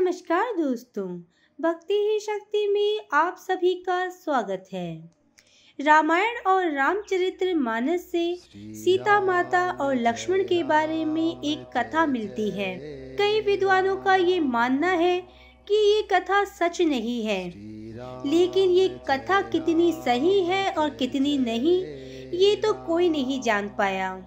नमस्कार 0.00 0.52
दोस्तों, 0.52 1.06
भक्ति 1.60 1.94
ही 1.94 2.20
शक्ति 2.20 2.68
में 2.68 3.00
आप 3.12 3.36
सभी 3.38 3.74
का 3.74 4.08
स्वागत 4.08 4.68
है। 4.72 5.10
रामायण 5.80 6.38
और 6.46 6.70
रामचरित्र 6.70 7.54
मानस 7.54 8.10
से 8.12 8.36
सीता 8.56 9.20
माता 9.20 9.70
और 9.70 9.96
लक्ष्मण 9.96 10.42
के 10.42 10.62
बारे 10.62 11.04
में 11.04 11.42
एक 11.42 11.78
कथा 11.78 12.06
मिलती 12.06 12.50
है। 12.50 12.76
कई 13.18 13.40
विद्वानों 13.40 13.96
का 13.96 14.14
ये 14.14 14.40
मानना 14.40 14.90
है 14.90 15.20
कि 15.68 15.74
ये 15.74 16.02
कथा 16.02 16.44
सच 16.44 16.80
नहीं 16.80 17.24
है। 17.24 17.44
लेकिन 18.26 18.70
ये 18.70 18.88
कथा 19.10 19.42
कितनी 19.42 19.92
सही 19.92 20.40
है 20.40 20.72
और 20.72 20.90
कितनी 20.90 21.38
नहीं, 21.38 21.84
ये 22.38 22.56
तो 22.56 22.72
कोई 22.86 23.08
नहीं 23.08 23.40
जान 23.40 23.68
पाया। 23.68 24.26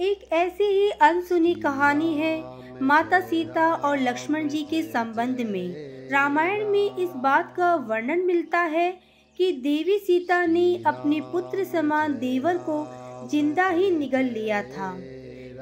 एक 0.00 0.32
ऐसी 0.32 0.64
ही 0.64 0.90
अनसुनी 0.90 1.54
कहानी 1.54 2.14
है 2.14 2.61
माता 2.82 3.20
सीता 3.20 3.72
और 3.74 3.98
लक्ष्मण 3.98 4.48
जी 4.48 4.62
के 4.62 4.82
संबंध 4.82 5.40
में। 5.40 6.08
रामायण 6.10 6.68
में 6.68 6.96
इस 6.96 7.10
बात 7.16 7.54
का 7.56 7.74
वर्णन 7.74 8.18
मिलता 8.18 8.58
है 8.58 8.90
कि 9.38 9.52
देवी 9.52 9.98
सीता 9.98 10.46
ने 10.46 10.82
अपने 10.86 11.20
पुत्र 11.20 11.64
समान 11.64 12.14
देवर 12.14 12.56
को 12.56 12.84
ज़िंदा 13.30 13.68
ही 13.68 13.90
निगल 13.90 14.24
लिया 14.24 14.62
था। 14.62 14.90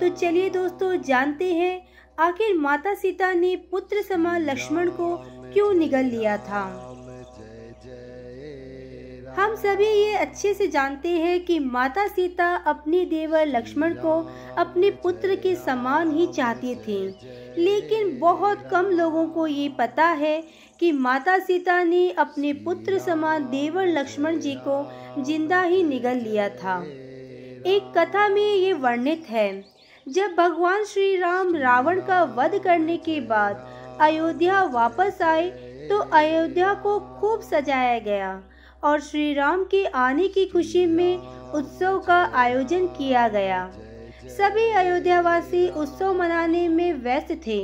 तो 0.00 0.08
चलिए 0.08 0.50
दोस्तों, 0.50 1.02
जानते 1.02 1.52
हैं, 1.54 1.82
आखिर 2.18 2.56
माता 2.56 2.94
सीता 2.94 3.32
ने 3.32 3.56
पुत्र 3.70 4.02
समान 4.02 4.42
लक्ष्मण 4.42 4.90
को 4.90 5.16
क्यों 5.52 5.72
निगल 5.74 6.04
लिया 6.04 6.36
था? 6.38 6.89
हम 9.30 9.54
सभी 9.56 9.86
ये 9.86 10.14
अच्छे 10.14 10.52
से 10.54 10.66
जानते 10.68 11.08
हैं 11.10 11.38
कि 11.44 11.58
माता 11.58 12.06
सीता 12.06 12.46
अपने 12.66 13.04
देवर 13.04 13.46
लक्ष्मण 13.46 13.94
को 13.94 14.14
अपने 14.58 14.90
पुत्र 15.02 15.34
के 15.36 15.54
समान 15.56 16.10
ही 16.10 16.26
चाहती 16.26 16.74
थी। 16.76 16.98
लेकिन 17.58 18.18
बहुत 18.18 18.66
कम 18.70 18.86
लोगों 18.90 19.26
को 19.28 19.46
ये 19.46 19.68
पता 19.78 20.06
है 20.16 20.42
कि 20.80 20.90
माता 20.92 21.38
सीता 21.38 21.82
ने 21.84 22.10
अपने 22.18 22.52
पुत्र 22.64 22.98
समान 22.98 23.44
देवर 23.50 23.86
लक्ष्मण 23.88 24.38
जी 24.38 24.54
को 24.66 25.22
ज़िंदा 25.22 25.62
ही 25.62 25.82
निगल 25.84 26.16
लिया 26.18 26.48
था। 26.48 26.78
एक 27.66 27.92
कथा 27.96 28.28
में 28.28 28.42
ये 28.42 28.72
वर्णित 28.74 29.26
है, 29.30 29.64
जब 30.06 30.34
भगवान 30.36 30.84
श्री 30.84 31.16
राम 31.16 31.54
रावण 31.56 32.00
का 32.00 32.22
वध 32.36 32.60
करने 32.64 32.96
के 32.98 33.20
बाद 33.22 33.66
अयोध्या 34.00 34.62
वापस 34.72 35.22
आए 35.22 35.50
तो 35.88 35.98
अयोध्या 35.98 36.72
को 36.74 36.98
खूब 37.20 37.40
सजाया 37.42 37.98
गया। 38.00 38.40
और 38.82 39.00
श्री 39.00 39.32
राम 39.34 39.64
के 39.64 39.84
आने 39.84 40.28
की 40.28 40.44
खुशी 40.46 40.84
में 40.86 41.16
उत्सव 41.54 41.98
का 41.98 42.22
आयोजन 42.34 42.86
किया 42.88 43.28
गया। 43.28 43.68
सभी 44.28 44.70
अयोध्यावासी 44.72 45.68
उत्सव 45.70 46.12
मनाने 46.14 46.68
में 46.68 46.92
व्यस्त 46.94 47.32
थे 47.46 47.60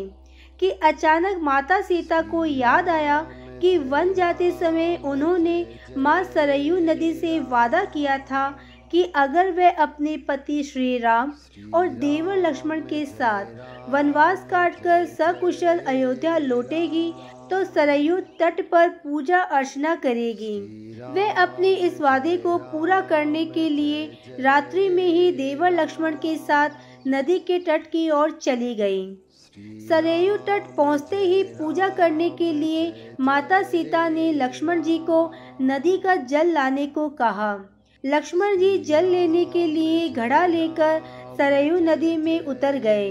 कि 0.61 0.71
अचानक 0.83 1.41
माता 1.43 1.81
सीता 1.81 2.21
को 2.23 2.45
याद 2.45 2.89
आया 2.89 3.21
कि 3.61 3.77
वन 3.79 4.13
जाते 4.15 4.51
समय 4.51 4.97
उन्होंने 5.05 5.65
माँ 5.97 6.23
सरयू 6.25 6.77
नदी 6.81 7.13
से 7.15 7.39
वादा 7.41 7.85
किया 7.85 8.19
था 8.21 8.49
कि 8.93 9.03
अगर 9.17 9.51
वह 9.53 9.83
अपने 9.83 10.17
पति 10.29 10.63
श्री 10.63 10.97
राम 10.99 11.33
और 11.75 11.89
देवर 11.89 12.37
लक्ष्मण 12.39 12.81
के 12.83 13.05
साथ 13.07 13.91
वनवास 13.91 14.47
काटकर 14.51 15.07
सकुशल 15.07 15.79
अयोध्या 15.79 16.37
लौटेगी 16.39 17.13
तो 17.51 17.63
सरयू 17.65 18.17
तट 18.41 18.61
पर 18.71 18.89
पूजा 19.03 19.41
अर्चना 19.41 19.95
करेगी। 19.97 20.59
वे 21.15 21.29
अपने 21.33 21.73
इस 21.77 22.01
वादे 22.01 22.37
को 22.37 22.57
पूरा 22.71 23.01
करने 23.01 23.45
के 23.47 23.69
लिए 23.69 24.07
रात्रि 24.41 24.89
में 24.89 25.07
ही 25.07 25.31
देवर 25.33 25.71
लक्ष्मण 25.73 26.17
के 26.17 26.37
साथ 26.37 26.71
नदी 27.09 27.39
के 27.39 27.59
तट 27.59 27.87
की 27.87 28.09
ओर 28.11 28.31
चली 28.33 28.75
गई। 28.75 29.07
सरयू 29.89 30.37
तट 30.47 30.75
पहुँचते 30.77 31.17
ही 31.17 31.43
पूजा 31.53 31.89
करने 31.89 32.29
के 32.31 32.53
लिए 32.53 33.15
माता 33.21 33.63
सीता 33.63 34.09
ने 34.09 34.33
लक्ष्मण 34.33 34.83
जी 34.83 34.99
को 35.01 35.31
नदी 35.63 35.97
का 35.99 36.17
जल 36.25 36.53
लाने 36.53 36.87
को 36.87 37.09
कहा। 37.21 37.55
लक्ष्मण 38.07 38.57
जी 38.57 38.79
जल 38.79 39.05
लेने 39.05 39.45
के 39.45 39.67
लिए 39.67 40.09
घड़ा 40.09 40.47
लेकर 40.47 41.01
सरयू 41.39 41.79
नदी 41.79 42.17
में 42.17 42.41
उतर 42.41 42.77
गए। 42.77 43.09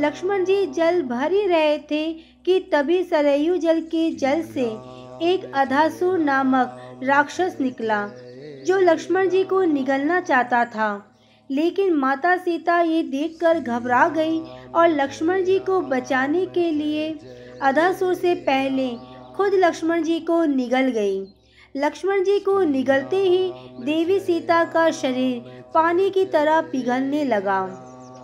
लक्ष्मण 0.00 0.44
जी 0.44 0.66
जल 0.66 1.02
भर 1.02 1.32
ही 1.32 1.46
रहे 1.46 1.78
थे 1.78 2.12
कि 2.44 2.58
तभी 2.72 3.02
सरयू 3.04 3.56
जल 3.56 3.80
के 3.80 4.10
जल 4.10 4.42
से 4.42 4.64
एक 5.22 5.50
अधासुर 5.54 6.18
नामक 6.18 7.00
राक्षस 7.02 7.56
निकला, 7.60 8.08
जो 8.66 8.78
लक्ष्मण 8.80 9.28
जी 9.28 9.44
को 9.44 9.62
निगलना 9.62 10.20
चाहता 10.20 10.64
था। 10.64 11.16
लेकिन 11.50 11.92
माता 11.92 12.36
सीता 12.36 12.80
ये 12.80 13.02
देखकर 13.02 13.60
घबरा 13.60 14.08
गई 14.08 14.40
और 14.74 14.88
लक्ष्मण 14.88 15.44
जी 15.44 15.58
को 15.58 15.80
बचाने 15.80 16.46
के 16.46 16.70
लिए 16.70 17.18
अधासुर 17.62 18.14
से 18.14 18.34
पहले 18.34 18.90
खुद 19.36 19.54
लक्ष्मण 19.54 20.02
जी 20.02 20.20
को 20.20 20.44
निगल 20.44 20.88
गई। 20.90 21.24
लक्ष्मण 21.74 22.22
जी 22.24 22.38
को 22.40 22.62
निगलते 22.62 23.16
ही 23.16 23.52
देवी 23.84 24.18
सीता 24.20 24.64
का 24.64 24.90
शरीर 24.90 25.62
पानी 25.74 26.10
की 26.10 26.24
तरह 26.24 26.60
पिघलने 26.60 27.24
लगा। 27.24 27.60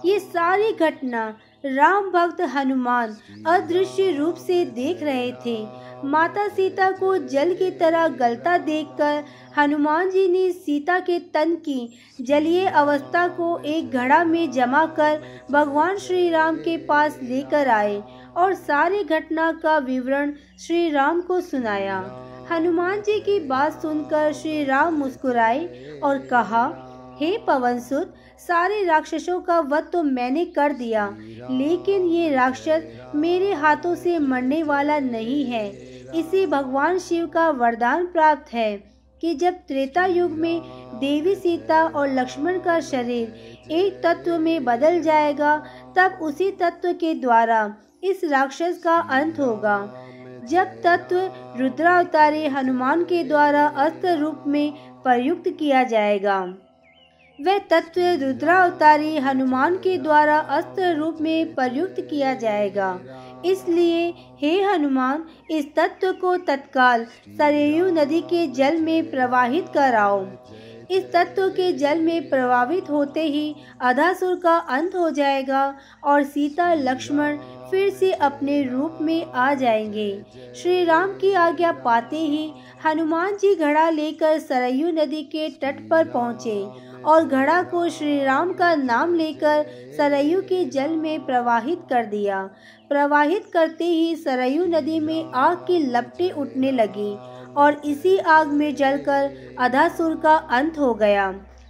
ये 0.04 0.18
सारी 0.18 0.72
घटना 0.72 1.24
राम 1.66 2.10
भक्त 2.10 2.40
हनुमान 2.40 3.16
अदृश्य 3.46 4.10
रूप 4.10 4.34
से 4.36 4.64
देख 4.64 5.02
रहे 5.02 5.32
थे। 5.46 5.56
माता 6.04 6.46
सीता 6.48 6.90
को 6.90 7.16
जल 7.18 7.54
की 7.54 7.70
तरह 7.70 8.06
गलता 8.08 8.56
देखकर 8.58 9.24
हनुमान 9.58 10.10
जी 10.10 10.28
ने 10.28 10.50
सीता 10.52 11.00
के 11.00 11.18
तन 11.34 11.54
की 11.56 11.98
जलीय 12.20 12.66
अवस्था 12.66 13.26
को 13.28 13.56
एक 13.66 13.90
घड़ा 13.90 14.24
में 14.24 14.50
जमा 14.50 14.86
कर 14.86 15.20
भगवान 15.50 15.98
श्री 15.98 16.28
राम 16.30 16.56
के 16.56 16.76
पास 16.76 17.18
लेकर 17.22 17.68
आए 17.68 18.02
और 18.36 18.54
सारी 18.54 19.04
घटना 19.04 19.52
का 19.52 19.78
विवरण 19.78 20.32
श्री 20.58 20.90
राम 20.90 21.20
को 21.20 21.40
सुनाया। 21.40 22.00
हनुमान 22.50 23.00
जी 23.02 23.18
की 23.20 23.38
बात 23.40 23.82
सुनकर 23.82 24.32
श्री 24.32 24.64
राम 24.64 24.94
मुस्कुराए 24.94 26.00
और 26.02 26.18
कहा, 26.26 26.62
हे 27.20 27.36
पवन 27.38 27.78
सारे 28.40 28.82
राक्षसों 28.84 29.40
का 29.40 29.58
वध 29.60 29.90
तो 29.92 30.02
मैंने 30.02 30.44
कर 30.46 30.72
दिया, 30.72 31.06
लेकिन 31.50 32.06
ये 32.06 32.30
राक्षस 32.30 33.12
मेरे 33.14 33.52
हाथों 33.54 33.94
से 33.94 34.18
मरने 34.18 34.62
वाला 34.62 34.98
नहीं 34.98 35.44
है। 35.44 35.68
इसे 36.20 36.46
भगवान 36.46 36.98
शिव 36.98 37.26
का 37.26 37.48
वरदान 37.52 38.06
प्राप्त 38.06 38.52
है 38.52 38.76
कि 39.22 39.34
जब 39.34 39.54
त्रेता 39.68 40.04
युग 40.06 40.30
में 40.32 40.60
देवी 41.00 41.34
सीता 41.34 41.82
और 41.84 42.08
लक्ष्मण 42.10 42.58
का 42.58 42.78
शरीर 42.80 43.72
एक 43.72 44.00
तत्व 44.04 44.38
में 44.38 44.64
बदल 44.64 45.00
जाएगा, 45.02 45.56
तब 45.96 46.18
उसी 46.22 46.50
तत्व 46.52 46.92
के 46.92 47.14
द्वारा 47.14 47.74
इस 48.04 48.24
राक्षस 48.24 48.80
का 48.84 48.96
अंत 49.12 49.40
होगा। 49.40 49.78
जब 50.44 50.80
तत्व 50.82 51.16
रुद्रावतारी 51.58 52.46
हनुमान 52.46 53.04
के 53.04 53.22
द्वारा 53.24 53.66
अस्त्र 53.66 54.16
रूप 54.18 54.44
में 54.46 54.72
प्रयुक्त 55.02 55.48
किया 55.48 55.82
जाएगा, 55.82 56.38
वह 57.38 57.58
तत्व 57.70 58.00
रुद्रावतारी 58.22 59.16
हनुमान 59.18 59.76
के 59.76 59.96
द्वारा 59.98 60.38
अस्त्र 60.38 60.94
रूप 60.94 61.18
में 61.20 61.54
प्रयुक्त 61.54 62.00
किया 62.00 62.34
जाएगा। 62.34 62.98
इसलिए 63.44 64.08
हे 64.38 64.62
हनुमान, 64.62 65.24
इस 65.50 65.74
तत्व 65.76 66.12
को 66.12 66.36
तत्काल 66.36 67.04
सरयू 67.38 67.90
नदी 67.90 68.20
के 68.20 68.46
जल 68.46 68.80
में 68.80 69.10
प्रवाहित 69.10 69.68
कराओ। 69.74 70.24
इस 70.90 71.12
तत्व 71.12 71.48
के 71.48 71.72
जल 71.72 72.00
में 72.00 72.28
प्रभावित 72.28 72.90
होते 72.90 73.22
ही 73.22 73.54
अधासुर 73.80 74.34
का 74.34 74.56
अंत 74.56 74.94
हो 74.94 75.10
जाएगा 75.10 75.74
और 76.04 76.22
सीता, 76.24 76.72
लक्ष्मण 76.74 77.36
फिर 77.70 77.90
से 77.90 78.12
अपने 78.12 78.62
रूप 78.62 78.98
में 79.00 79.26
आ 79.26 79.52
जाएँगे। 79.54 80.22
श्री 80.56 80.84
राम 80.84 81.12
की 81.12 81.32
आज्ञा 81.34 81.72
पाते 81.72 82.18
ही 82.18 82.50
हनुमान 82.86 83.36
जी 83.36 83.54
घड़ा 83.54 83.88
लेकर 83.90 84.38
सरयू 84.38 84.90
नदी 84.92 85.22
के 85.22 85.48
तट 85.62 85.88
पर 85.88 86.08
पहुँचे 86.08 86.62
और 87.04 87.24
घड़ा 87.24 87.62
को 87.62 87.88
श्री 87.88 88.22
राम 88.24 88.52
का 88.52 88.74
नाम 88.74 89.14
लेकर 89.14 89.64
सरयू 89.96 90.40
के 90.40 90.64
जल 90.64 90.96
में 90.96 91.24
प्रवाहित 91.26 91.82
कर 91.90 92.06
दिया। 92.06 92.42
प्रवाहित 92.88 93.44
करते 93.52 93.84
ही 93.84 94.16
सरयू 94.16 94.64
नदी 94.66 94.98
में 95.00 95.32
आग 95.34 95.56
की 95.56 95.78
लपटें 95.78 96.30
उठने 96.30 96.72
लगी 96.72 97.14
और 97.56 97.80
इसी 97.84 98.16
आग 98.18 98.48
में 98.48 98.74
जलकर 98.74 99.54
अधासुर 99.58 100.16
का 100.16 100.34
अंत 100.52 100.78
हो 100.78 100.92
गया। 100.94 101.28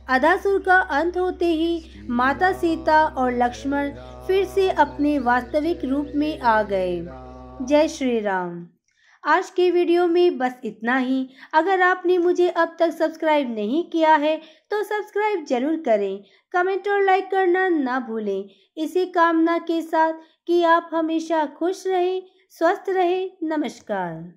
अधासुर 0.08 0.58
का 0.62 0.76
अंत 0.92 1.16
होते 1.18 1.46
ही 1.46 2.06
माता 2.10 2.52
सीता 2.52 3.04
और 3.04 3.32
लक्ष्मण 3.34 3.90
फिर 4.26 4.44
से 4.46 4.68
अपने 4.70 5.18
वास्तविक 5.18 5.84
रूप 5.84 6.12
में 6.14 6.40
आ 6.40 6.62
गए। 6.62 7.00
जय 7.62 7.88
श्री 7.88 8.18
राम। 8.20 8.66
आज 9.24 9.50
के 9.50 9.70
वीडियो 9.70 10.06
में 10.08 10.38
बस 10.38 10.60
इतना 10.64 10.96
ही। 10.96 11.28
अगर 11.54 11.80
आपने 11.82 12.16
मुझे 12.18 12.48
अब 12.48 12.76
तक 12.78 12.90
सब्सक्राइब 12.90 13.54
नहीं 13.54 13.82
किया 13.90 14.14
है 14.14 14.36
तो 14.70 14.82
सब्सक्राइब 14.82 15.44
ज़रूर 15.44 15.76
करें। 15.76 16.22
कमेंट 16.54 16.88
और 16.88 17.02
लाइक 17.02 17.30
करना 17.30 17.68
ना 17.68 17.98
भूलें। 18.00 18.44
इसी 18.76 19.06
कामना 19.06 19.58
के 19.60 19.80
साथ 19.82 20.12
कि 20.46 20.62
आप 20.64 20.90
हमेशा 20.94 21.44
खुश 21.58 21.86
रहें, 21.86 22.22
स्वस्थ 22.50 22.88
रहें। 22.88 23.30
नमस्कार। 23.48 24.32